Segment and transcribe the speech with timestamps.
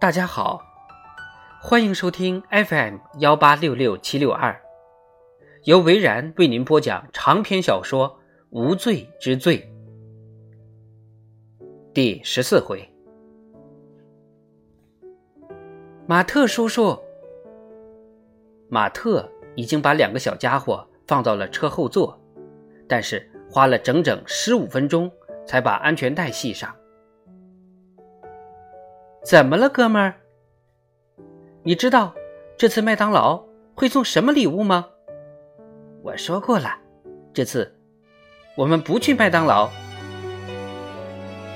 [0.00, 0.62] 大家好，
[1.60, 4.58] 欢迎收听 FM 幺八六六七六二，
[5.64, 8.08] 由维然为您播讲长篇小说
[8.48, 9.70] 《无罪之罪》
[11.92, 12.82] 第十四回。
[16.06, 16.98] 马特叔叔，
[18.70, 22.18] 马特已经把两个小家伙放到了车后座，
[22.88, 25.12] 但是花了整整十五分钟
[25.46, 26.74] 才把安全带系上。
[29.22, 30.14] 怎么了，哥们儿？
[31.62, 32.14] 你知道
[32.56, 34.86] 这次麦当劳会送什么礼物吗？
[36.02, 36.78] 我说过了，
[37.34, 37.76] 这次
[38.56, 39.68] 我们不去麦当劳。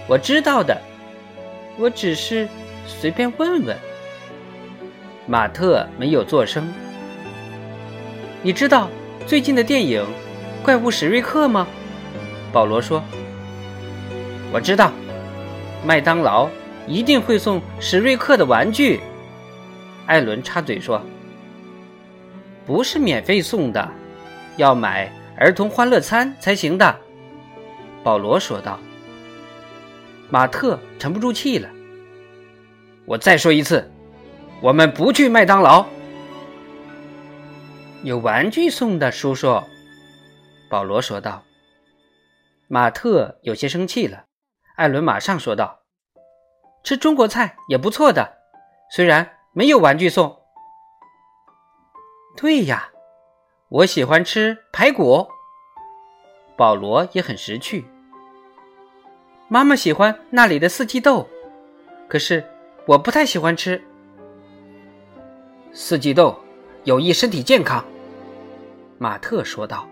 [0.06, 0.78] 我知道的，
[1.78, 2.46] 我只是
[2.86, 3.74] 随便问问。
[5.26, 6.70] 马特没有作声。
[8.42, 8.90] 你知道
[9.26, 10.02] 最近的电影
[10.64, 11.66] 《怪物史瑞克》吗？
[12.52, 13.02] 保罗说
[14.52, 14.92] ：“我知道，
[15.82, 16.46] 麦当劳。”
[16.86, 19.00] 一定会送史瑞克的玩具，
[20.06, 21.00] 艾伦插嘴说
[22.66, 23.90] ：“不是免费送的，
[24.56, 27.00] 要买儿童欢乐餐才行的。”
[28.04, 28.78] 保罗说道。
[30.30, 31.68] 马特沉不住气了。
[33.04, 33.90] 我再说一次，
[34.60, 35.86] 我们不去麦当劳。
[38.02, 39.62] 有玩具送的，叔叔。
[40.68, 41.44] 保罗说道。
[42.68, 44.24] 马特有些生气了。
[44.76, 45.83] 艾伦马上说道。
[46.84, 48.36] 吃中国菜也不错的，
[48.90, 50.38] 虽然没有玩具送。
[52.36, 52.90] 对呀，
[53.70, 55.26] 我喜欢吃排骨。
[56.56, 57.86] 保罗也很识趣。
[59.48, 61.26] 妈妈喜欢那里的四季豆，
[62.06, 62.44] 可是
[62.86, 63.82] 我不太喜欢吃。
[65.72, 66.38] 四季豆
[66.84, 67.82] 有益身体健康，
[68.98, 69.88] 马特说道。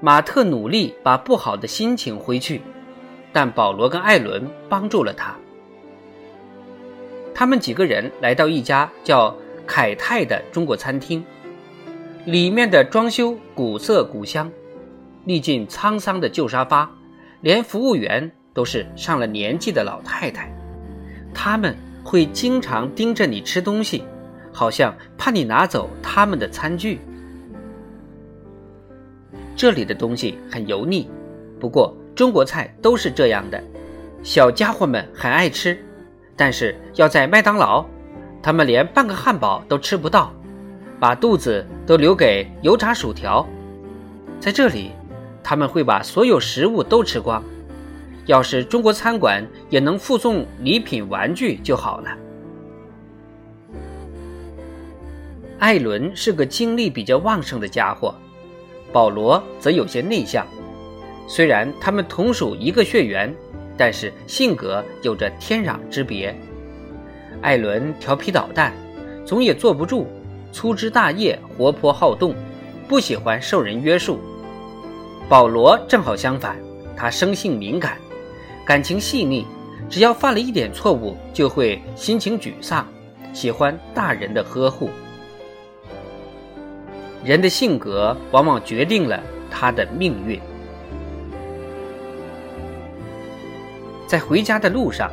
[0.00, 2.60] 马特努力把不好的心情挥去。
[3.32, 5.34] 但保罗跟艾伦帮助了他。
[7.34, 9.34] 他们几个人来到一家叫
[9.66, 11.24] 凯泰的中国餐厅，
[12.24, 14.50] 里面的装修古色古香，
[15.24, 16.90] 历尽沧桑的旧沙发，
[17.40, 20.52] 连服务员都是上了年纪的老太太。
[21.32, 21.74] 他们
[22.04, 24.04] 会经常盯着你吃东西，
[24.52, 26.98] 好像怕你拿走他们的餐具。
[29.54, 31.08] 这里的东西很油腻，
[31.58, 31.96] 不过。
[32.20, 33.58] 中国菜都是这样的，
[34.22, 35.82] 小家伙们很爱吃，
[36.36, 37.82] 但是要在麦当劳，
[38.42, 40.30] 他们连半个汉堡都吃不到，
[40.98, 43.48] 把肚子都留给油炸薯条。
[44.38, 44.90] 在这里，
[45.42, 47.42] 他们会把所有食物都吃光。
[48.26, 52.10] 要是中国餐馆也能附送礼品玩具就好了。
[55.58, 58.14] 艾伦是个精力比较旺盛的家伙，
[58.92, 60.46] 保罗则有些内向。
[61.26, 63.32] 虽然他们同属一个血缘，
[63.76, 66.34] 但是性格有着天壤之别。
[67.40, 68.72] 艾伦调皮捣蛋，
[69.24, 70.06] 总也坐不住，
[70.52, 72.34] 粗枝大叶，活泼好动，
[72.88, 74.18] 不喜欢受人约束。
[75.28, 76.58] 保罗正好相反，
[76.96, 77.96] 他生性敏感，
[78.66, 79.46] 感情细腻，
[79.88, 82.86] 只要犯了一点错误，就会心情沮丧，
[83.32, 84.90] 喜欢大人的呵护。
[87.24, 90.40] 人的性格往往决定了他的命运。
[94.10, 95.08] 在回家的路上，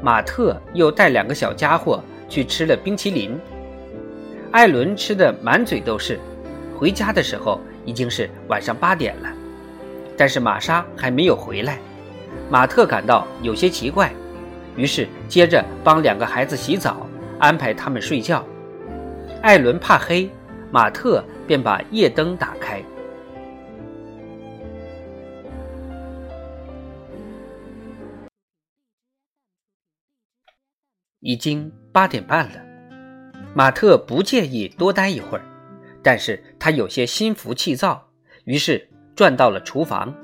[0.00, 3.36] 马特又带两个小家伙去吃了冰淇淋。
[4.52, 6.16] 艾伦吃的满嘴都是。
[6.78, 9.28] 回家的时候已经是晚上八点了，
[10.16, 11.80] 但是玛莎还没有回来。
[12.48, 14.12] 马特感到有些奇怪，
[14.76, 17.04] 于是接着帮两个孩子洗澡，
[17.40, 18.44] 安排他们睡觉。
[19.42, 20.30] 艾伦怕黑，
[20.70, 22.80] 马特便把夜灯打开。
[31.26, 32.62] 已经八点半了，
[33.52, 35.44] 马特不介意多待一会儿，
[36.00, 38.00] 但是他有些心浮气躁，
[38.44, 40.14] 于是转到了厨房。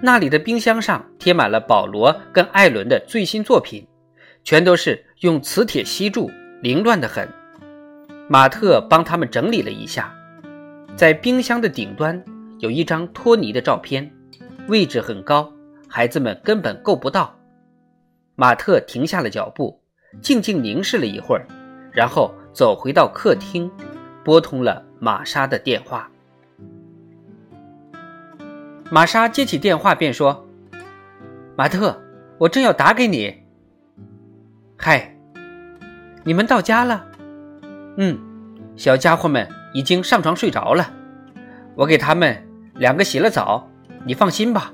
[0.00, 3.86] 那里的冰箱上贴满了保罗跟艾伦的最新作品，
[4.42, 6.30] 全都是用磁铁吸住，
[6.62, 7.28] 凌乱的很。
[8.26, 10.14] 马特帮他们整理了一下，
[10.96, 12.24] 在冰箱的顶端
[12.58, 14.10] 有一张托尼的照片，
[14.66, 15.52] 位置很高，
[15.86, 17.38] 孩子们根本够不到。
[18.34, 19.81] 马特停下了脚步。
[20.20, 21.46] 静静凝视了一会儿，
[21.92, 23.70] 然后走回到客厅，
[24.22, 26.08] 拨通了玛莎的电话。
[28.90, 30.46] 玛莎接起电话便说
[31.56, 31.98] ：“马特，
[32.38, 33.42] 我正要打给你。
[34.76, 35.16] 嗨，
[36.24, 37.06] 你们到家了？
[37.96, 38.18] 嗯，
[38.76, 40.92] 小家伙们已经上床睡着了。
[41.74, 43.66] 我给他们两个洗了澡，
[44.04, 44.72] 你放心吧。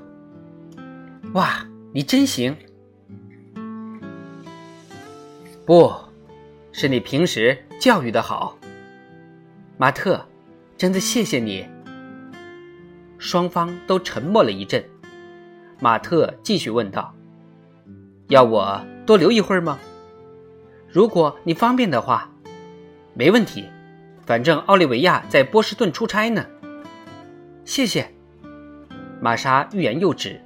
[1.33, 2.55] 哇，你真行。”
[5.69, 5.93] 不
[6.71, 8.57] 是你平时教育的好，
[9.77, 10.19] 马特，
[10.75, 11.63] 真的谢谢你。
[13.19, 14.83] 双方都沉默了一阵，
[15.79, 17.13] 马特继续问道
[18.29, 19.77] ：“要我多留一会儿吗？
[20.87, 22.31] 如果你方便的话，
[23.13, 23.65] 没问题。
[24.25, 26.47] 反正奥利维亚在波士顿出差呢。”
[27.63, 28.11] 谢谢。
[29.21, 30.41] 玛莎欲言又止。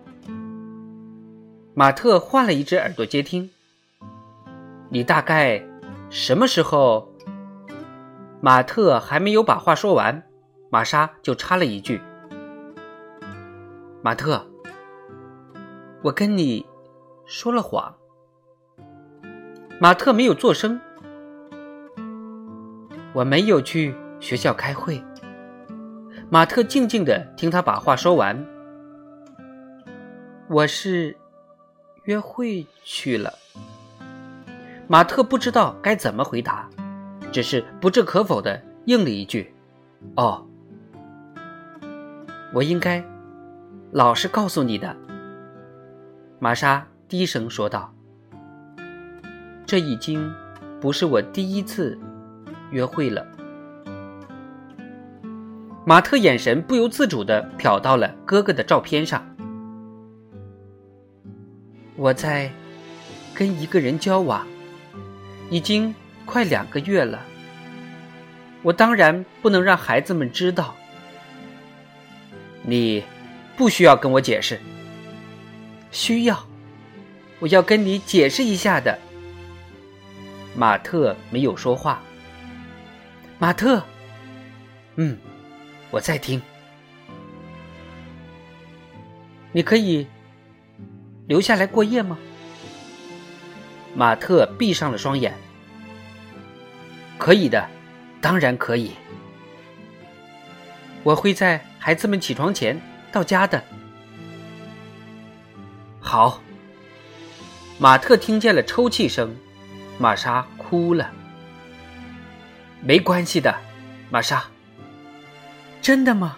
[1.74, 3.50] 马特换了一只耳朵接听。
[4.94, 5.60] 你大概
[6.12, 7.12] 什么时候？
[8.42, 10.22] 马特还没有把话说完，
[10.70, 12.00] 玛莎就插了一句。
[14.04, 14.46] 马特，
[16.04, 16.64] 我跟你
[17.26, 17.96] 说了谎。
[19.80, 20.80] 马特没有作声。
[23.14, 25.04] 我没有去学校开会。
[26.30, 28.46] 马特静静的听他把话说完。
[30.48, 31.18] 我是
[32.04, 33.34] 约会去了。
[34.94, 36.70] 马特不知道该怎么回答，
[37.32, 39.52] 只是不置可否的应了一句
[40.16, 40.46] ：“哦，
[42.54, 43.04] 我应该。”
[43.92, 44.96] 老实告诉你的，
[46.38, 47.92] 玛莎低声说道
[49.66, 50.32] ：“这已经
[50.80, 51.98] 不是我第一次
[52.70, 53.26] 约会了。”
[55.88, 59.26] 马特眼神不由自主的瞟到了哥哥的照片上。
[61.96, 62.52] 我在
[63.34, 64.46] 跟一个人交往，
[65.54, 65.94] 已经
[66.26, 67.22] 快两个月了。
[68.64, 70.74] 我当然不能让孩子们知道。
[72.64, 73.04] 你。
[73.56, 74.60] 不需要跟我解释。
[75.92, 76.44] 需要，
[77.38, 78.98] 我要跟你解释一下的。
[80.56, 82.02] 马特没有说话。
[83.38, 83.84] 马特，
[84.96, 85.16] 嗯，
[85.92, 86.42] 我在听。
[89.52, 90.08] 你可以
[91.28, 92.18] 留下来过夜吗？
[93.96, 95.38] 马特闭上了双眼。
[97.24, 97.66] 可以的，
[98.20, 98.92] 当然可以。
[101.04, 102.78] 我会在孩子们起床前。
[103.14, 103.64] 到家的，
[106.02, 106.42] 好。
[107.80, 109.34] 马特听见了抽泣声，
[109.98, 111.10] 玛莎哭了。
[112.82, 113.56] 没关系的，
[114.10, 114.44] 玛莎。
[115.82, 116.38] 真的吗？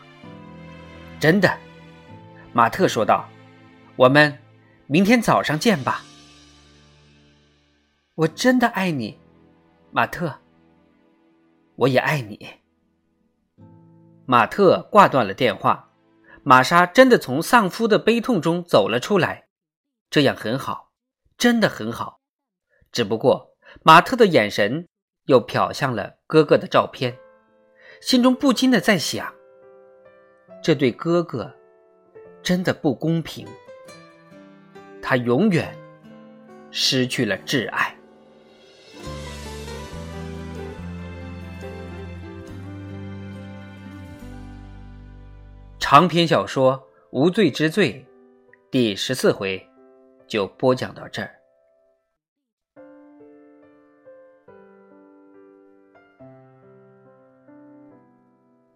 [1.19, 1.57] 真的，
[2.53, 3.27] 马特说道。
[3.95, 4.37] 我们
[4.85, 6.03] 明天早上见吧。
[8.13, 9.17] 我真的爱你，
[9.91, 10.41] 马特。
[11.75, 12.47] 我也爱你。
[14.25, 15.91] 马特挂断了电话。
[16.47, 19.47] 玛莎真的从丧夫的悲痛中走了出来，
[20.11, 20.91] 这样很好，
[21.39, 22.21] 真的很好。
[22.91, 24.87] 只不过马特的眼神
[25.25, 27.17] 又瞟向了哥哥的照片，
[27.99, 29.33] 心中不禁的在想：
[30.61, 31.51] 这对哥哥
[32.43, 33.47] 真的不公平，
[35.01, 35.75] 他永远
[36.69, 37.94] 失去了挚爱。
[45.87, 46.73] 长篇小说
[47.11, 47.93] 《无罪之罪》
[48.71, 49.63] 第十四回
[50.27, 51.34] 就播讲到这儿。